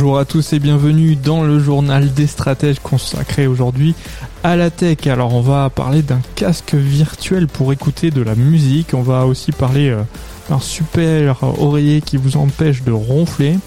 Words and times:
Bonjour 0.00 0.18
à 0.18 0.24
tous 0.24 0.54
et 0.54 0.60
bienvenue 0.60 1.14
dans 1.14 1.44
le 1.44 1.58
journal 1.58 2.10
des 2.14 2.26
stratèges 2.26 2.78
consacré 2.78 3.46
aujourd'hui 3.46 3.94
à 4.42 4.56
la 4.56 4.70
tech. 4.70 5.06
Alors 5.06 5.34
on 5.34 5.42
va 5.42 5.68
parler 5.68 6.00
d'un 6.00 6.22
casque 6.36 6.72
virtuel 6.72 7.46
pour 7.46 7.70
écouter 7.70 8.10
de 8.10 8.22
la 8.22 8.34
musique, 8.34 8.94
on 8.94 9.02
va 9.02 9.26
aussi 9.26 9.52
parler 9.52 9.90
euh, 9.90 10.00
d'un 10.48 10.58
super 10.58 11.42
oreiller 11.42 12.00
qui 12.00 12.16
vous 12.16 12.38
empêche 12.38 12.82
de 12.82 12.92
ronfler, 12.92 13.58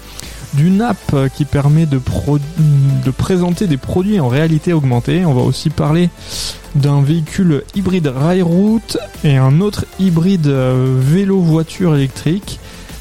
d'une 0.54 0.82
app 0.82 1.14
qui 1.36 1.44
permet 1.44 1.86
de, 1.86 2.00
présenter 3.16 3.68
des 3.68 3.76
produits 3.76 4.18
en 4.18 4.26
réalité 4.26 4.72
augmentée, 4.72 5.24
on 5.24 5.34
va 5.34 5.42
aussi 5.42 5.70
parler 5.70 6.10
d'un 6.74 7.00
véhicule 7.00 7.62
hybride 7.76 8.08
rail 8.08 8.42
route 8.42 8.98
et 9.22 9.36
un 9.36 9.60
autre 9.60 9.84
hybride 10.00 10.48
euh, 10.48 10.96
vélo 10.98 11.38
voiture 11.38 11.94
électrique 11.94 12.58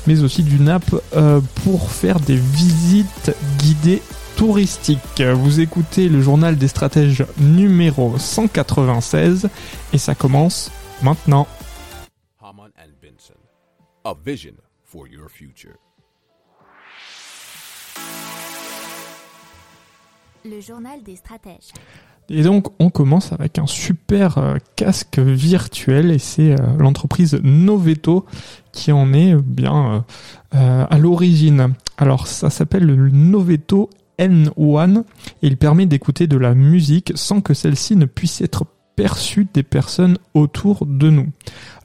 mais 0.08 0.22
aussi 0.22 0.44
d'une 0.44 0.70
app 0.70 0.84
euh, 1.16 1.42
pour 1.64 1.92
faire 1.92 2.20
des 2.20 2.36
visites 2.36 3.36
guidées 3.60 4.02
touristiques. 4.36 5.22
Vous 5.22 5.60
écoutez 5.60 6.10
le 6.10 6.22
journal 6.22 6.58
des 6.58 6.68
stratèges 6.68 7.26
numéro 7.38 8.18
196 8.18 9.50
et 9.94 9.98
ça 9.98 10.16
commence 10.16 10.72
maintenant. 11.02 11.48
Benson, 13.02 13.34
a 14.06 14.14
vision 14.14 14.56
for 14.82 15.08
your 15.08 15.30
future. 15.30 15.76
Le 20.46 20.60
journal 20.62 21.04
des 21.04 21.16
stratèges. 21.18 21.72
Et 22.30 22.44
donc 22.44 22.68
on 22.80 22.90
commence 22.90 23.32
avec 23.34 23.60
un 23.60 23.68
super 23.68 24.38
euh, 24.38 24.56
casque 24.76 25.20
virtuel 25.20 26.12
et 26.12 26.20
c'est 26.20 26.54
euh, 26.54 26.78
l'entreprise 26.78 27.40
Noveto 27.44 28.26
qui 28.72 28.92
en 28.92 29.14
est 29.14 29.36
bien 29.36 30.06
euh, 30.56 30.86
à 30.90 30.98
l'origine. 30.98 31.74
Alors 31.98 32.28
ça 32.28 32.50
s'appelle 32.50 32.86
le 32.86 33.10
Noveto 33.10 33.90
N1 34.20 35.04
et 35.42 35.48
il 35.48 35.58
permet 35.58 35.86
d'écouter 35.86 36.28
de 36.28 36.38
la 36.38 36.54
musique 36.54 37.12
sans 37.16 37.42
que 37.42 37.54
celle-ci 37.54 37.96
ne 37.96 38.06
puisse 38.06 38.42
être 38.42 38.66
perçue 38.96 39.48
des 39.54 39.64
personnes 39.64 40.18
autour 40.34 40.86
de 40.86 41.10
nous. 41.10 41.28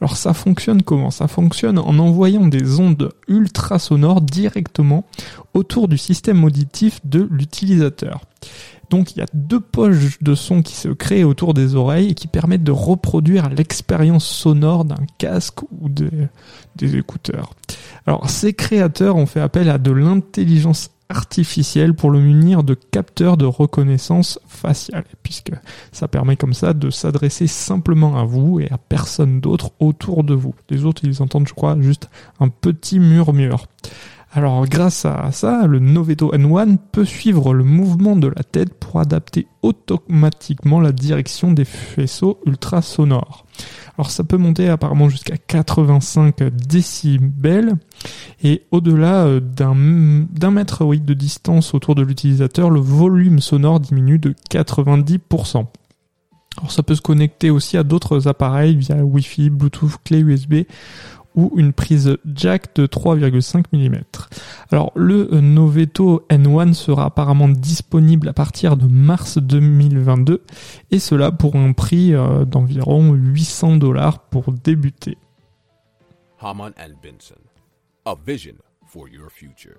Alors 0.01 0.17
ça 0.17 0.35
fonctionne 0.35 0.83
comment? 0.83 1.11
Ça 1.11 1.27
fonctionne 1.27 1.79
en 1.79 1.99
envoyant 1.99 2.47
des 2.47 2.81
ondes 2.81 3.11
ultrasonores 3.29 4.21
directement 4.21 5.05
autour 5.55 5.89
du 5.89 5.99
système 5.99 6.45
auditif 6.45 7.01
de 7.05 7.27
l'utilisateur. 7.31 8.21
Donc 8.91 9.15
il 9.15 9.19
y 9.19 9.23
a 9.23 9.27
deux 9.35 9.61
poches 9.61 10.19
de 10.23 10.35
son 10.35 10.63
qui 10.63 10.75
se 10.75 10.89
créent 10.89 11.25
autour 11.25 11.55
des 11.55 11.75
oreilles 11.75 12.11
et 12.11 12.15
qui 12.15 12.27
permettent 12.27 12.65
de 12.65 12.73
reproduire 12.73 13.49
l'expérience 13.51 14.27
sonore 14.27 14.85
d'un 14.85 15.05
casque 15.19 15.63
ou 15.81 15.89
des, 15.89 16.97
écouteurs. 16.97 17.55
Alors 18.07 18.31
ces 18.31 18.55
créateurs 18.55 19.17
ont 19.17 19.27
fait 19.27 19.41
appel 19.41 19.69
à 19.69 19.79
de 19.79 19.91
l'intelligence 19.91 20.91
artificielle 21.11 21.95
pour 21.95 22.11
le 22.11 22.21
munir 22.21 22.63
de 22.63 22.75
capteurs 22.75 23.37
de 23.37 23.47
reconnaissance 23.47 24.39
faciale, 24.47 25.05
puisque 25.23 25.53
ça 25.91 26.07
permet 26.07 26.37
comme 26.37 26.53
ça 26.53 26.75
de 26.75 26.91
s'adresser 26.91 27.47
simplement 27.47 28.19
à 28.19 28.25
vous 28.25 28.61
et 28.61 28.71
à 28.71 28.77
personne 28.77 29.41
d'autre 29.41 29.73
autour 29.81 30.23
de 30.23 30.35
vous. 30.35 30.55
Les 30.69 30.85
autres, 30.85 31.03
ils 31.05 31.23
entendent, 31.23 31.49
je 31.49 31.55
crois, 31.55 31.81
juste 31.81 32.11
un 32.41 32.49
petit 32.49 32.99
murmure. 32.99 33.67
Alors 34.33 34.67
grâce 34.67 35.07
à 35.07 35.33
ça, 35.33 35.67
le 35.67 35.79
Noveto 35.79 36.33
N1 36.33 36.77
peut 36.93 37.07
suivre 37.07 37.55
le 37.55 37.65
mouvement 37.65 38.15
de 38.15 38.29
la 38.29 38.43
tête 38.43 38.75
pour 38.75 39.01
adapter 39.01 39.47
automatiquement 39.63 40.81
la 40.81 40.93
direction 40.93 41.53
des 41.53 41.65
faisceaux 41.65 42.39
ultrasonores. 42.45 43.47
Alors 43.97 44.11
ça 44.11 44.25
peut 44.25 44.37
monter 44.37 44.69
apparemment 44.69 45.09
jusqu'à 45.09 45.37
85 45.39 46.43
décibels 46.53 47.75
et 48.45 48.63
au-delà 48.71 49.25
euh, 49.25 49.41
d'un 49.41 49.75
mètre 49.75 50.85
de 50.85 51.15
distance 51.15 51.75
autour 51.75 51.95
de 51.95 52.03
l'utilisateur, 52.03 52.71
le 52.71 52.81
volume 52.81 53.41
sonore 53.41 53.81
diminue 53.81 54.19
de 54.19 54.35
90%. 54.51 55.67
Alors 56.59 56.73
ça 56.73 56.83
peut 56.83 56.95
se 56.95 57.01
connecter 57.01 57.51
aussi 57.51 57.77
à 57.77 57.83
d'autres 57.83 58.29
appareils 58.29 58.77
via 58.77 58.97
Wi-Fi, 58.97 59.51
Bluetooth, 59.51 59.97
clé 60.05 60.19
USB 60.19 60.65
ou 61.39 61.53
une 61.57 61.73
prise 61.73 62.19
jack 62.35 62.75
de 62.75 62.87
3,5 62.89 63.67
mm. 63.73 64.03
Alors 64.73 64.91
le 64.97 65.41
Noveto 65.41 66.27
N1 66.29 66.73
sera 66.73 67.05
apparemment 67.05 67.49
disponible 67.49 68.29
à 68.29 68.33
partir 68.33 68.77
de 68.77 68.89
mars 68.89 69.39
2022 69.39 70.43
et 70.91 70.99
cela 70.99 71.31
pour 71.31 71.55
un 71.55 71.73
prix 71.73 72.13
euh, 72.13 72.45
d'environ 72.45 73.13
800 73.13 73.77
dollars 73.77 74.19
pour 74.19 74.51
débuter. 74.53 75.17
Haman 76.41 76.73
Benson, 77.01 77.41
a 78.05 78.17
vision 78.27 78.57
for 78.85 79.09
your 79.09 79.31
future. 79.31 79.79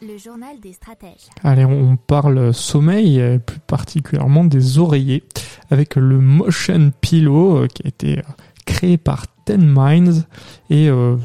Le 0.00 0.18
journal 0.18 0.60
des 0.60 0.74
stratèges. 0.74 1.28
Allez, 1.42 1.64
on 1.64 1.96
parle 1.96 2.52
sommeil, 2.52 3.18
et 3.18 3.38
plus 3.38 3.60
particulièrement 3.60 4.44
des 4.44 4.78
oreillers, 4.78 5.24
avec 5.70 5.96
le 5.96 6.18
Motion 6.18 6.92
Pillow 7.00 7.58
euh, 7.58 7.66
qui 7.66 7.82
a 7.84 7.88
été 7.88 8.18
euh, 8.18 8.22
créé 8.66 8.96
par 8.96 9.26
Ten 9.44 9.66
Minds 9.66 10.24
et 10.70 10.88
euh, 10.88 11.16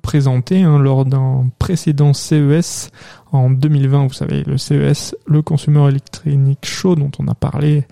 présenté 0.00 0.62
hein, 0.62 0.78
lors 0.78 1.04
d'un 1.04 1.50
précédent 1.58 2.12
CES 2.12 2.90
en 3.32 3.50
2020. 3.50 4.06
Vous 4.06 4.12
savez, 4.12 4.42
le 4.44 4.56
CES, 4.56 5.14
le 5.26 5.42
Consumer 5.42 5.88
Electronic 5.88 6.64
Show, 6.64 6.94
dont 6.94 7.10
on 7.18 7.28
a 7.28 7.34
parlé 7.34 7.84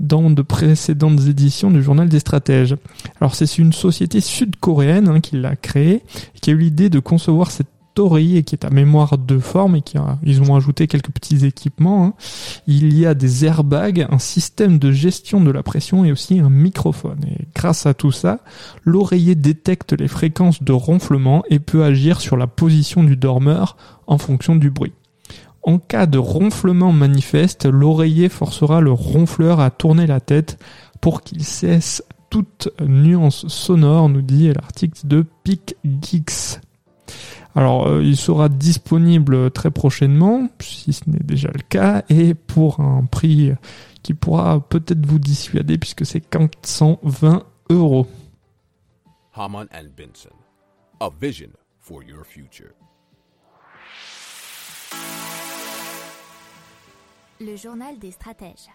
dans 0.00 0.30
de 0.30 0.42
précédentes 0.42 1.20
éditions 1.26 1.70
du 1.70 1.82
journal 1.82 2.08
des 2.08 2.18
stratèges. 2.18 2.76
Alors 3.20 3.34
c'est 3.34 3.58
une 3.58 3.72
société 3.72 4.20
sud-coréenne 4.20 5.08
hein, 5.08 5.20
qui 5.20 5.36
l'a 5.36 5.56
créé, 5.56 6.02
qui 6.40 6.50
a 6.50 6.52
eu 6.54 6.58
l'idée 6.58 6.90
de 6.90 6.98
concevoir 6.98 7.50
cette 7.50 7.71
oreiller 7.98 8.42
qui 8.42 8.54
est 8.54 8.64
à 8.64 8.70
mémoire 8.70 9.18
de 9.18 9.38
forme 9.38 9.76
et 9.76 9.82
qui 9.82 9.98
a, 9.98 10.18
ils 10.22 10.42
ont 10.42 10.54
ajouté 10.54 10.86
quelques 10.86 11.10
petits 11.10 11.44
équipements. 11.44 12.04
Hein. 12.04 12.14
Il 12.66 12.98
y 12.98 13.06
a 13.06 13.14
des 13.14 13.44
airbags, 13.44 14.06
un 14.10 14.18
système 14.18 14.78
de 14.78 14.92
gestion 14.92 15.40
de 15.40 15.50
la 15.50 15.62
pression 15.62 16.04
et 16.04 16.12
aussi 16.12 16.38
un 16.40 16.50
microphone. 16.50 17.20
Et 17.26 17.46
grâce 17.54 17.86
à 17.86 17.94
tout 17.94 18.12
ça, 18.12 18.40
l'oreiller 18.84 19.34
détecte 19.34 19.92
les 19.92 20.08
fréquences 20.08 20.62
de 20.62 20.72
ronflement 20.72 21.42
et 21.50 21.58
peut 21.58 21.84
agir 21.84 22.20
sur 22.20 22.36
la 22.36 22.46
position 22.46 23.02
du 23.02 23.16
dormeur 23.16 23.76
en 24.06 24.18
fonction 24.18 24.56
du 24.56 24.70
bruit. 24.70 24.92
En 25.62 25.78
cas 25.78 26.06
de 26.06 26.18
ronflement 26.18 26.92
manifeste, 26.92 27.66
l'oreiller 27.66 28.28
forcera 28.28 28.80
le 28.80 28.90
ronfleur 28.90 29.60
à 29.60 29.70
tourner 29.70 30.06
la 30.06 30.20
tête 30.20 30.58
pour 31.00 31.22
qu'il 31.22 31.44
cesse 31.44 32.02
toute 32.30 32.70
nuance 32.80 33.46
sonore, 33.48 34.08
nous 34.08 34.22
dit 34.22 34.52
l'article 34.52 35.06
de 35.06 35.24
Peak 35.44 35.76
Geeks. 35.84 36.60
Alors, 37.54 37.86
euh, 37.86 38.02
il 38.02 38.16
sera 38.16 38.48
disponible 38.48 39.50
très 39.50 39.70
prochainement, 39.70 40.48
si 40.60 40.92
ce 40.92 41.08
n'est 41.08 41.18
déjà 41.18 41.48
le 41.52 41.62
cas, 41.68 42.02
et 42.08 42.34
pour 42.34 42.80
un 42.80 43.04
prix 43.04 43.52
qui 44.02 44.14
pourra 44.14 44.60
peut-être 44.60 45.04
vous 45.06 45.18
dissuader 45.18 45.78
puisque 45.78 46.06
c'est 46.06 46.20
420 46.20 47.44
euros. 47.70 48.06
Haman 49.34 49.66
Benson, 49.96 50.34
a 51.00 51.08
vision 51.20 51.50
for 51.80 52.02
your 52.02 52.24
future. 52.24 52.72
Le 57.40 57.56
journal 57.56 57.98
des 57.98 58.12
stratèges. 58.12 58.68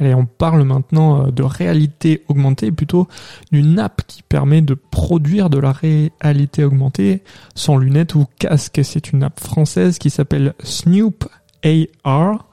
Allez, 0.00 0.14
on 0.14 0.24
parle 0.24 0.64
maintenant 0.64 1.26
euh, 1.26 1.30
de 1.30 1.42
réalité 1.42 2.24
augmentée, 2.28 2.72
plutôt 2.72 3.06
d'une 3.52 3.78
app 3.78 4.00
qui 4.06 4.22
permet 4.22 4.62
de 4.62 4.72
produire 4.72 5.50
de 5.50 5.58
la 5.58 5.72
réalité 5.72 6.64
augmentée 6.64 7.22
sans 7.54 7.76
lunettes 7.76 8.14
ou 8.14 8.24
casque. 8.38 8.80
C'est 8.82 9.12
une 9.12 9.22
app 9.22 9.38
française 9.38 9.98
qui 9.98 10.08
s'appelle 10.08 10.54
Snoop 10.64 11.28
AR 12.04 12.46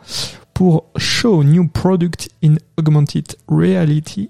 pour 0.53 0.85
Show 0.97 1.45
New 1.45 1.69
Product 1.69 2.29
in 2.43 2.55
Augmented 2.77 3.37
Reality. 3.47 4.29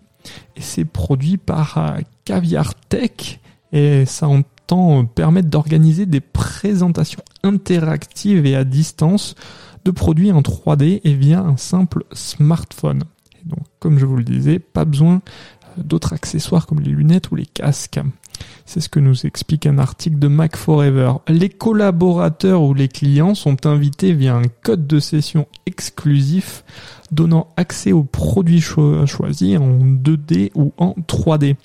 Et 0.56 0.62
c'est 0.62 0.86
produit 0.86 1.38
par 1.38 1.78
euh, 1.80 2.00
Caviar 2.24 2.75
Tech 2.75 3.40
et 3.72 4.06
ça 4.06 4.28
entend 4.28 5.06
permettre 5.06 5.50
d'organiser 5.50 6.06
des 6.06 6.20
présentations 6.22 7.22
interactives 7.44 8.46
et 8.46 8.56
à 8.56 8.63
distance 8.63 9.34
de 9.88 9.92
produits 9.92 10.34
en 10.34 10.42
3D 10.42 11.00
et 11.04 11.13
via 11.13 11.39
un 11.39 11.56
simple 11.56 12.04
smartphone. 12.12 13.04
Donc, 13.45 13.60
comme 13.80 13.98
je 13.98 14.06
vous 14.06 14.18
le 14.18 14.24
disais, 14.24 14.60
pas 14.60 14.84
besoin 14.84 15.16
euh, 15.16 15.81
d'autres 15.81 16.12
accessoires 16.12 16.68
comme 16.68 16.81
les 16.81 16.92
lunettes 16.92 17.31
ou 17.31 17.36
les 17.36 17.45
casques. 17.45 18.01
C'est 18.66 18.81
ce 18.81 18.89
que 18.89 19.00
nous 19.00 19.25
explique 19.25 19.66
un 19.66 19.80
article 19.80 20.19
de 20.19 20.28
Mac 20.28 20.57
Forever. 20.57 21.13
Les 21.30 21.48
collaborateurs 21.48 22.62
ou 22.62 22.74
les 22.74 22.89
clients 22.89 23.34
sont 23.34 23.66
invités 23.66 24.13
via 24.13 24.36
un 24.36 24.44
code 24.62 24.86
de 24.86 25.00
session 25.00 25.48
exclusif 25.66 26.66
donnant 27.10 27.48
accès 27.56 27.94
aux 27.94 28.04
produits 28.04 28.60
choisis 28.60 29.57
en 29.57 29.80
2D 29.80 30.51
ou 30.54 30.74
en 30.78 30.95
3D. 31.07 31.56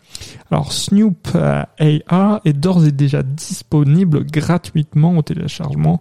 Alors 0.53 0.73
Snoop 0.73 1.29
AR 1.35 2.41
est 2.45 2.53
d'ores 2.53 2.87
et 2.87 2.93
déjà 2.93 3.25
disponible 3.25 4.25
gratuitement 4.25 5.19
au 5.19 5.23
téléchargement 5.23 6.01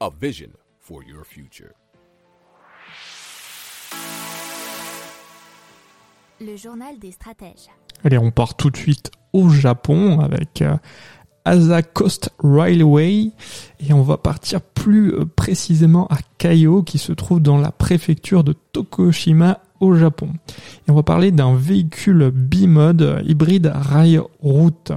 A 0.00 0.10
vision 0.10 0.50
for 0.78 1.02
your 1.02 1.24
future. 1.24 1.72
Le 6.40 6.56
journal 6.56 6.98
des 6.98 7.12
stratèges. 7.12 7.70
Allez, 8.04 8.18
on 8.18 8.30
part 8.30 8.56
tout 8.56 8.70
de 8.70 8.76
suite 8.76 9.10
au 9.32 9.48
Japon 9.48 10.20
avec 10.20 10.60
euh, 10.60 10.76
Asa 11.46 11.82
Coast 11.82 12.30
Railway 12.38 13.30
et 13.80 13.92
on 13.92 14.02
va 14.02 14.18
partir 14.18 14.60
plus 14.60 15.14
euh, 15.14 15.24
précisément 15.24 16.06
à 16.08 16.18
Kaio 16.36 16.82
qui 16.82 16.98
se 16.98 17.12
trouve 17.12 17.40
dans 17.40 17.56
la 17.56 17.72
préfecture 17.72 18.44
de 18.44 18.52
Tokushima 18.52 19.60
au 19.80 19.94
Japon. 19.94 20.30
Et 20.86 20.90
on 20.90 20.94
va 20.94 21.02
parler 21.02 21.30
d'un 21.30 21.54
véhicule 21.54 22.30
bimode 22.30 23.22
hybride 23.26 23.72
rail 23.74 24.20
route. 24.40 24.92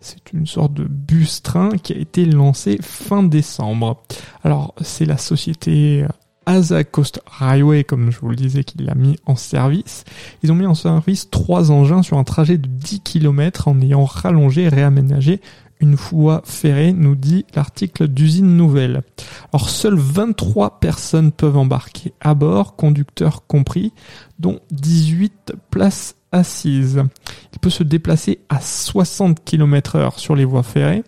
C'est 0.00 0.32
une 0.32 0.46
sorte 0.46 0.74
de 0.74 0.84
bus-train 0.84 1.70
qui 1.82 1.92
a 1.92 1.96
été 1.96 2.26
lancé 2.26 2.78
fin 2.80 3.22
décembre. 3.22 4.02
Alors, 4.42 4.74
c'est 4.82 5.06
la 5.06 5.16
société 5.16 6.06
Asa 6.46 6.84
Coast 6.84 7.20
Railway, 7.26 7.84
comme 7.84 8.10
je 8.10 8.18
vous 8.20 8.28
le 8.28 8.36
disais, 8.36 8.64
qui 8.64 8.78
l'a 8.78 8.94
mis 8.94 9.18
en 9.26 9.36
service. 9.36 10.04
Ils 10.42 10.52
ont 10.52 10.54
mis 10.54 10.66
en 10.66 10.74
service 10.74 11.30
trois 11.30 11.70
engins 11.70 12.02
sur 12.02 12.18
un 12.18 12.24
trajet 12.24 12.58
de 12.58 12.68
10 12.68 13.00
km 13.00 13.68
en 13.68 13.80
ayant 13.80 14.04
rallongé 14.04 14.62
et 14.62 14.68
réaménagé 14.68 15.40
une 15.80 15.94
voie 15.94 16.42
ferrée, 16.44 16.92
nous 16.92 17.14
dit 17.14 17.44
l'article 17.54 18.08
d'usine 18.08 18.56
nouvelle. 18.56 19.02
Alors 19.52 19.68
seules 19.68 19.98
23 19.98 20.80
personnes 20.80 21.32
peuvent 21.32 21.56
embarquer 21.56 22.12
à 22.20 22.34
bord, 22.34 22.76
conducteurs 22.76 23.46
compris, 23.46 23.92
dont 24.38 24.60
18 24.70 25.52
places 25.70 26.16
assises. 26.32 27.02
Il 27.52 27.58
peut 27.58 27.70
se 27.70 27.82
déplacer 27.82 28.40
à 28.48 28.60
60 28.60 29.44
km 29.44 29.96
heure 29.96 30.18
sur 30.18 30.34
les 30.34 30.44
voies 30.44 30.62
ferrées 30.62 31.04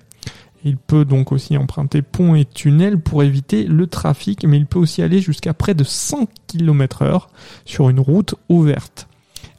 il 0.67 0.77
peut 0.77 1.05
donc 1.05 1.31
aussi 1.31 1.57
emprunter 1.57 2.03
ponts 2.03 2.35
et 2.35 2.45
tunnels 2.45 3.01
pour 3.01 3.23
éviter 3.23 3.63
le 3.63 3.87
trafic, 3.87 4.45
mais 4.45 4.57
il 4.57 4.67
peut 4.67 4.81
aussi 4.81 5.01
aller 5.01 5.21
jusqu'à 5.21 5.55
près 5.55 5.75
de 5.75 5.85
100 5.85 6.29
km 6.49 7.03
heure 7.03 7.31
sur 7.65 7.89
une 7.89 8.01
route 8.01 8.35
ouverte. 8.49 9.07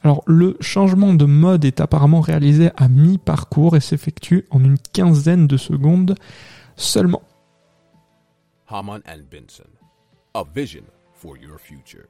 Alors 0.03 0.21
le 0.27 0.57
changement 0.59 1.13
de 1.13 1.23
mode 1.23 1.63
est 1.63 1.79
apparemment 1.79 2.19
réalisé 2.19 2.71
à 2.75 2.89
mi-parcours 2.89 3.77
et 3.77 3.79
s'effectue 3.79 4.47
en 4.51 4.61
une 4.61 4.77
quinzaine 4.77 5.47
de 5.47 5.55
secondes 5.55 6.15
seulement. 6.75 7.21
Haman 8.67 8.99
and 9.07 9.21
Benson, 9.31 9.69
a 10.33 10.43
vision 10.53 10.83
for 11.13 11.37
your 11.37 11.57
future. 11.57 12.03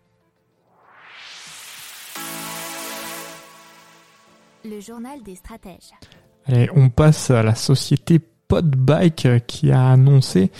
Le 4.66 4.80
journal 4.80 5.22
des 5.22 5.36
stratèges. 5.36 5.94
Allez, 6.48 6.68
on 6.76 6.90
passe 6.90 7.30
à 7.30 7.44
la 7.44 7.54
société 7.54 8.20
Podbike 8.48 9.46
qui 9.48 9.72
a 9.72 9.90
annoncé 9.90 10.52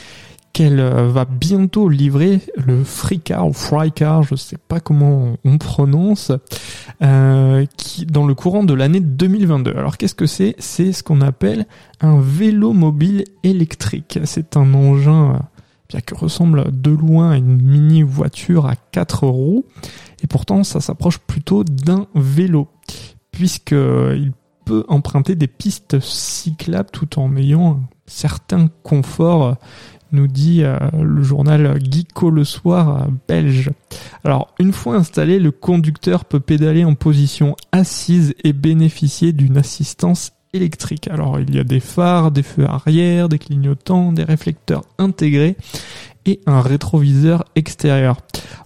qu'elle 0.58 0.80
euh, 0.80 1.08
va 1.08 1.26
bientôt 1.26 1.88
livrer 1.88 2.42
le 2.56 2.84
FreeCar 2.84 3.48
ou 3.48 3.54
FryCar, 3.54 4.24
je 4.24 4.34
sais 4.34 4.58
pas 4.58 4.80
comment 4.80 5.38
on 5.46 5.60
prononce, 5.60 6.32
euh, 7.04 7.64
qui 7.78 8.08
dans 8.08 8.26
le 8.26 8.34
courant 8.34 8.64
de 8.64 8.74
l'année 8.74 9.00
2022. 9.00 9.76
Alors 9.78 9.98
qu'est-ce 9.98 10.16
que 10.16 10.26
c'est? 10.26 10.56
C'est 10.58 10.94
ce 10.94 11.04
qu'on 11.04 11.22
appelle 11.22 11.68
un 12.02 12.20
vélo 12.20 12.74
mobile 12.74 13.24
électrique. 13.44 14.20
C'est 14.24 14.58
un 14.58 14.74
engin 14.74 15.36
euh, 15.36 15.40
bien 15.90 16.02
que 16.02 16.16
ressemble 16.16 16.72
de 16.72 16.90
loin 16.90 17.34
à 17.34 17.38
une 17.38 17.62
mini 17.62 18.02
voiture 18.02 18.66
à 18.66 18.76
quatre 18.76 19.28
roues, 19.28 19.66
et 20.24 20.28
pourtant 20.28 20.64
ça 20.64 20.82
s'approche 20.82 21.20
plutôt 21.20 21.64
d'un 21.64 22.08
vélo, 22.16 22.68
puisqu'il 23.30 24.32
peut 24.68 24.84
emprunter 24.90 25.36
des 25.36 25.48
pistes 25.48 26.02
cyclables 26.02 26.90
tout 26.92 27.20
en 27.20 27.38
ayant 27.38 27.72
un 27.72 27.80
certain 28.06 28.70
confort, 28.84 29.56
nous 30.12 30.28
dit 30.28 30.64
euh, 30.64 30.78
le 31.02 31.24
journal 31.24 31.80
Geeko 31.82 32.30
le 32.30 32.44
soir 32.44 33.04
euh, 33.04 33.06
belge. 33.30 33.72
Alors, 34.26 34.54
une 34.60 34.74
fois 34.74 34.98
installé, 34.98 35.40
le 35.40 35.52
conducteur 35.52 36.26
peut 36.26 36.42
pédaler 36.42 36.84
en 36.84 36.96
position 36.96 37.56
assise 37.72 38.34
et 38.44 38.52
bénéficier 38.52 39.32
d'une 39.32 39.58
assistance 39.58 40.34
électrique. 40.54 41.08
Alors, 41.08 41.40
il 41.40 41.56
y 41.56 41.60
a 41.60 41.64
des 41.64 41.80
phares, 41.80 42.32
des 42.32 42.44
feux 42.44 42.66
arrière, 42.66 43.30
des 43.30 43.40
clignotants, 43.40 44.12
des 44.12 44.26
réflecteurs 44.26 44.84
intégrés 44.98 45.56
et 46.26 46.42
un 46.46 46.60
rétroviseur 46.60 47.46
extérieur. 47.56 48.18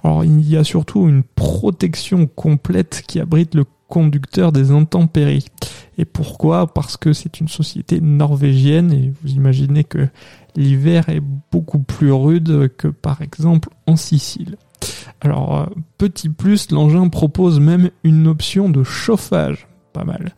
Alors, 0.03 0.23
il 0.23 0.49
y 0.49 0.57
a 0.57 0.63
surtout 0.63 1.07
une 1.07 1.21
protection 1.21 2.25
complète 2.25 3.03
qui 3.05 3.19
abrite 3.19 3.53
le 3.53 3.65
conducteur 3.91 4.51
des 4.51 4.71
intempéries. 4.71 5.45
Et 5.97 6.05
pourquoi? 6.05 6.73
Parce 6.73 6.97
que 6.97 7.13
c'est 7.13 7.41
une 7.41 7.49
société 7.49 7.99
norvégienne 8.01 8.91
et 8.91 9.13
vous 9.21 9.33
imaginez 9.33 9.83
que 9.83 10.07
l'hiver 10.55 11.09
est 11.09 11.21
beaucoup 11.51 11.79
plus 11.79 12.11
rude 12.11 12.71
que 12.77 12.87
par 12.87 13.21
exemple 13.21 13.69
en 13.85 13.97
Sicile. 13.97 14.57
Alors, 15.19 15.59
euh, 15.59 15.65
petit 15.97 16.29
plus, 16.29 16.71
l'engin 16.71 17.07
propose 17.09 17.59
même 17.59 17.91
une 18.03 18.27
option 18.27 18.69
de 18.69 18.83
chauffage, 18.83 19.67
pas 19.93 20.05
mal. 20.05 20.33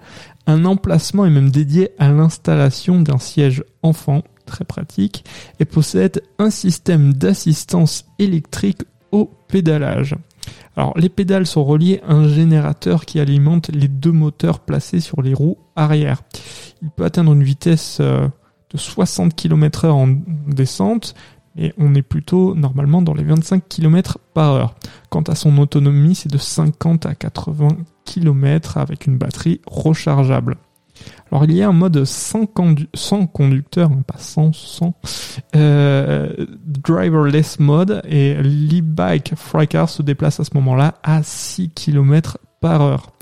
Un 0.48 0.66
emplacement 0.66 1.26
est 1.26 1.30
même 1.30 1.52
dédié 1.52 1.92
à 2.00 2.10
l'installation 2.10 3.00
d'un 3.00 3.20
siège 3.20 3.64
enfant, 3.84 4.24
très 4.46 4.66
pratique, 4.66 5.24
et 5.60 5.66
possède 5.66 6.22
un 6.40 6.50
système 6.50 7.14
d'assistance 7.14 8.06
électrique 8.20 8.82
au 9.14 9.30
pédalage. 9.48 10.16
Alors 10.76 10.98
les 10.98 11.10
pédales 11.10 11.46
sont 11.46 11.64
reliées 11.64 12.02
à 12.08 12.14
un 12.14 12.28
générateur 12.28 13.06
qui 13.06 13.20
alimente 13.20 13.70
les 13.70 13.88
deux 13.88 14.12
moteurs 14.12 14.60
placés 14.60 15.00
sur 15.00 15.22
les 15.22 15.34
roues 15.34 15.58
arrière. 15.76 16.22
Il 16.82 16.90
peut 16.90 17.06
atteindre 17.06 17.34
une 17.34 17.44
vitesse 17.44 18.00
euh, 18.02 18.28
de 18.72 18.78
60 18.78 19.36
km 19.36 19.86
heure 19.86 19.96
en 19.96 20.08
descente, 20.48 21.14
mais 21.56 21.74
on 21.78 21.94
est 21.96 22.02
plutôt 22.02 22.56
normalement 22.56 23.02
dans 23.02 23.14
les 23.14 23.24
25 23.24 23.64
km 23.68 24.18
par 24.34 24.52
heure. 24.54 24.76
Quant 25.10 25.22
à 25.22 25.36
son 25.36 25.58
autonomie, 25.60 26.16
c'est 26.16 26.32
de 26.32 26.38
50 26.38 27.06
à 27.06 27.16
80 27.16 27.70
km 28.06 28.78
avec 28.78 29.06
une 29.06 29.18
batterie 29.18 29.62
rechargeable. 29.68 30.58
Alors 31.34 31.46
il 31.46 31.56
y 31.56 31.64
a 31.64 31.68
un 31.68 31.74
mode 31.74 32.06
sans, 32.06 32.46
conducteur, 32.46 33.90
pas 34.06 34.20
sans, 34.20 34.54
sans 34.54 34.94
euh, 35.56 36.46
driverless 36.64 37.60
mode 37.60 38.04
et 38.08 38.36
l'e-bike 38.36 39.34
Frycar 39.36 39.90
se 39.90 40.04
déplace 40.04 40.40
à 40.40 40.44
ce 40.44 40.52
moment-là 40.54 40.94
à 41.02 41.24
6 41.24 41.72
km 41.72 42.38
par 42.62 42.84
heure. 42.84 43.14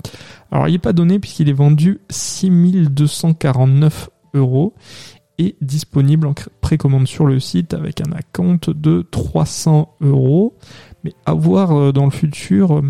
Alors 0.50 0.68
il 0.68 0.72
n'est 0.72 0.78
pas 0.78 0.92
donné 0.92 1.20
puisqu'il 1.20 1.48
est 1.48 1.54
vendu 1.54 2.00
6249 2.10 4.10
euros 4.34 4.74
et 5.38 5.56
disponible 5.62 6.26
en 6.26 6.34
précommande 6.60 7.08
sur 7.08 7.24
le 7.24 7.40
site 7.40 7.72
avec 7.72 8.02
un 8.02 8.12
acompte 8.12 8.68
de 8.68 9.08
300 9.10 9.96
euros. 10.02 10.58
Mais 11.02 11.14
à 11.24 11.32
voir 11.32 11.72
euh, 11.72 11.92
dans 11.92 12.04
le 12.04 12.10
futur, 12.10 12.76
euh, 12.76 12.82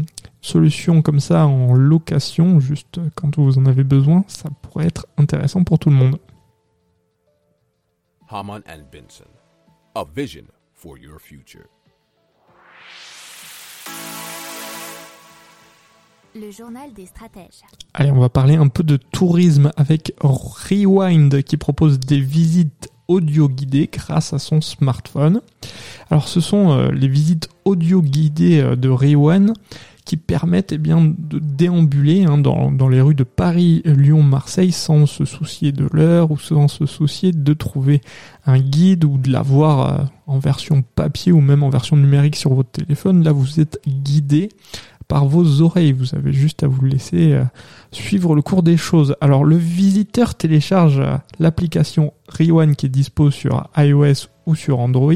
solution 0.42 1.00
comme 1.00 1.20
ça 1.20 1.46
en 1.46 1.74
location, 1.74 2.60
juste 2.60 3.00
quand 3.14 3.38
vous 3.38 3.58
en 3.58 3.64
avez 3.64 3.84
besoin, 3.84 4.24
ça 4.26 4.50
pourrait 4.60 4.86
être 4.86 5.06
intéressant 5.16 5.64
pour 5.64 5.78
tout 5.78 5.88
le 5.88 5.96
monde. 5.96 6.18
Haman 8.28 8.62
and 8.68 8.82
Benson, 8.90 9.30
a 9.94 10.04
vision 10.04 10.44
for 10.74 10.98
your 10.98 11.20
future. 11.20 11.66
Le 16.34 16.50
journal 16.50 16.94
des 16.94 17.04
stratèges. 17.06 17.60
Allez, 17.92 18.10
on 18.10 18.18
va 18.18 18.30
parler 18.30 18.56
un 18.56 18.68
peu 18.68 18.82
de 18.82 18.96
tourisme 18.96 19.70
avec 19.76 20.14
Rewind 20.22 21.42
qui 21.42 21.58
propose 21.58 22.00
des 22.00 22.20
visites 22.20 22.88
audio 23.06 23.50
guidées 23.50 23.90
grâce 23.92 24.32
à 24.32 24.38
son 24.38 24.62
smartphone. 24.62 25.42
Alors 26.10 26.28
ce 26.28 26.40
sont 26.40 26.70
euh, 26.70 26.90
les 26.90 27.08
visites 27.08 27.50
audio 27.66 28.00
guidées 28.00 28.60
euh, 28.60 28.76
de 28.76 28.88
Rewind 28.88 29.52
qui 30.04 30.16
permettent 30.16 30.72
eh 30.72 30.78
de 30.78 31.38
déambuler 31.38 32.24
hein, 32.24 32.38
dans, 32.38 32.88
les 32.88 33.00
rues 33.00 33.14
de 33.14 33.24
Paris, 33.24 33.82
Lyon, 33.84 34.22
Marseille 34.22 34.72
sans 34.72 35.06
se 35.06 35.24
soucier 35.24 35.72
de 35.72 35.88
l'heure 35.92 36.30
ou 36.30 36.38
sans 36.38 36.68
se 36.68 36.86
soucier 36.86 37.32
de 37.32 37.52
trouver 37.52 38.00
un 38.46 38.58
guide 38.58 39.04
ou 39.04 39.18
de 39.18 39.30
l'avoir 39.30 40.00
euh, 40.00 40.04
en 40.26 40.38
version 40.38 40.82
papier 40.82 41.30
ou 41.32 41.40
même 41.40 41.62
en 41.62 41.70
version 41.70 41.96
numérique 41.96 42.36
sur 42.36 42.52
votre 42.52 42.70
téléphone. 42.70 43.22
Là, 43.22 43.32
vous 43.32 43.60
êtes 43.60 43.80
guidé 43.86 44.48
par 45.06 45.26
vos 45.26 45.60
oreilles. 45.60 45.92
Vous 45.92 46.14
avez 46.14 46.32
juste 46.32 46.62
à 46.62 46.66
vous 46.66 46.84
laisser 46.84 47.32
euh, 47.32 47.44
suivre 47.90 48.34
le 48.34 48.42
cours 48.42 48.62
des 48.62 48.76
choses. 48.76 49.14
Alors 49.20 49.44
le 49.44 49.56
visiteur 49.56 50.34
télécharge 50.34 51.00
euh, 51.00 51.16
l'application 51.38 52.12
Rewind 52.28 52.74
qui 52.76 52.86
est 52.86 52.88
dispo 52.88 53.30
sur 53.30 53.68
iOS 53.76 54.28
ou 54.46 54.54
sur 54.54 54.80
Android 54.80 55.12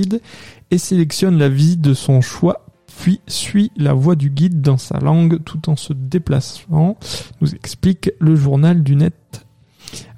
et 0.71 0.79
sélectionne 0.79 1.39
la 1.39 1.49
visite 1.49 1.81
de 1.81 1.95
son 1.95 2.21
choix 2.21 2.66
puis 2.99 3.21
suit 3.27 3.71
la 3.77 3.95
voix 3.95 4.17
du 4.17 4.31
guide 4.31 4.61
dans 4.61 4.79
sa 4.79 4.99
langue 4.99 5.43
tout 5.45 5.71
en 5.71 5.77
se 5.77 5.93
déplaçant, 5.93 6.97
nous 7.41 7.55
explique 7.55 8.11
le 8.19 8.35
journal 8.35 8.83
du 8.83 8.97
net. 8.97 9.15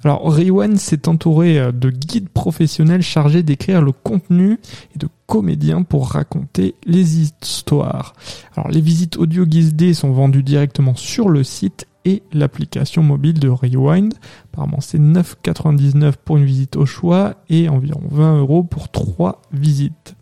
Alors 0.03 0.21
Rewind 0.23 0.77
s'est 0.77 1.07
entouré 1.07 1.59
euh, 1.59 1.71
de 1.71 1.89
guides 1.89 2.29
professionnels 2.29 3.01
chargés 3.01 3.43
d'écrire 3.43 3.81
le 3.81 3.91
contenu 3.91 4.59
et 4.95 4.97
de 4.97 5.07
comédiens 5.27 5.83
pour 5.83 6.09
raconter 6.09 6.75
les 6.85 7.19
histoires. 7.19 8.13
Alors 8.55 8.71
les 8.71 8.81
visites 8.81 9.17
audio 9.17 9.45
guidées 9.45 9.93
sont 9.93 10.11
vendues 10.11 10.43
directement 10.43 10.95
sur 10.95 11.29
le 11.29 11.43
site 11.43 11.85
et 12.05 12.23
l'application 12.31 13.03
mobile 13.03 13.39
de 13.39 13.49
Rewind. 13.49 14.13
Apparemment 14.53 14.81
c'est 14.81 14.99
9,99 14.99 16.13
pour 16.23 16.37
une 16.37 16.45
visite 16.45 16.75
au 16.75 16.85
choix 16.85 17.35
et 17.49 17.69
environ 17.69 18.01
20 18.09 18.39
euros 18.39 18.63
pour 18.63 18.89
3 18.89 19.41
visites. 19.51 20.15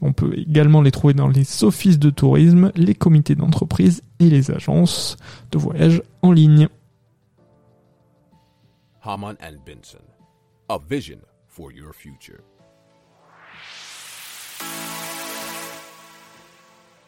On 0.00 0.12
peut 0.12 0.32
également 0.36 0.82
les 0.82 0.90
trouver 0.90 1.14
dans 1.14 1.28
les 1.28 1.64
offices 1.64 1.98
de 1.98 2.10
tourisme, 2.10 2.70
les 2.76 2.94
comités 2.94 3.34
d'entreprise 3.34 4.02
et 4.20 4.30
les 4.30 4.50
agences 4.50 5.16
de 5.50 5.58
voyage 5.58 6.02
en 6.22 6.32
ligne. 6.32 6.68
Haman 9.02 9.36
and 9.42 9.56
Benson. 9.66 10.04
A 10.68 10.78
vision 10.78 11.18
for 11.46 11.72
your 11.72 11.94
future. 11.94 12.40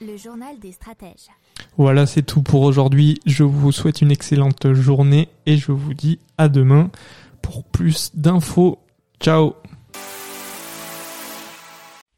Le 0.00 0.16
journal 0.16 0.58
des 0.58 0.72
stratèges. 0.72 1.28
Voilà, 1.76 2.06
c'est 2.06 2.22
tout 2.22 2.42
pour 2.42 2.62
aujourd'hui. 2.62 3.20
Je 3.26 3.44
vous 3.44 3.70
souhaite 3.70 4.00
une 4.00 4.10
excellente 4.10 4.72
journée 4.72 5.28
et 5.44 5.58
je 5.58 5.72
vous 5.72 5.92
dis 5.92 6.18
à 6.38 6.48
demain 6.48 6.90
pour 7.42 7.64
plus 7.64 8.10
d'infos. 8.14 8.78
Ciao 9.20 9.54